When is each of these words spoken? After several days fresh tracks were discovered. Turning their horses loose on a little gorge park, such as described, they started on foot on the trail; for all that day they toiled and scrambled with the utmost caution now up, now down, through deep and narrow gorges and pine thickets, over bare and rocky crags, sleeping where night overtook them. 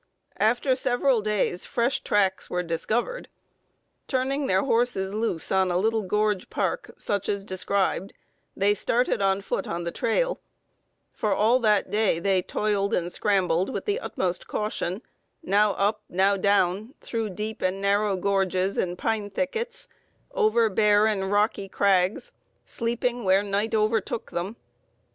After 0.39 0.73
several 0.73 1.21
days 1.21 1.63
fresh 1.67 1.99
tracks 2.03 2.49
were 2.49 2.63
discovered. 2.63 3.29
Turning 4.07 4.47
their 4.47 4.63
horses 4.63 5.13
loose 5.13 5.51
on 5.51 5.69
a 5.69 5.77
little 5.77 6.01
gorge 6.01 6.49
park, 6.49 6.89
such 6.97 7.29
as 7.29 7.45
described, 7.45 8.11
they 8.57 8.73
started 8.73 9.21
on 9.21 9.41
foot 9.43 9.67
on 9.67 9.83
the 9.83 9.91
trail; 9.91 10.41
for 11.13 11.35
all 11.35 11.59
that 11.59 11.91
day 11.91 12.17
they 12.17 12.41
toiled 12.41 12.95
and 12.95 13.13
scrambled 13.13 13.69
with 13.69 13.85
the 13.85 13.99
utmost 13.99 14.47
caution 14.47 15.03
now 15.43 15.73
up, 15.73 16.01
now 16.09 16.35
down, 16.35 16.95
through 16.99 17.29
deep 17.29 17.61
and 17.61 17.79
narrow 17.79 18.17
gorges 18.17 18.79
and 18.79 18.97
pine 18.97 19.29
thickets, 19.29 19.87
over 20.31 20.67
bare 20.67 21.05
and 21.05 21.31
rocky 21.31 21.69
crags, 21.69 22.31
sleeping 22.65 23.23
where 23.23 23.43
night 23.43 23.75
overtook 23.75 24.31
them. 24.31 24.55